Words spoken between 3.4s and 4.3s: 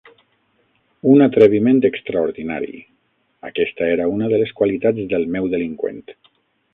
aquesta era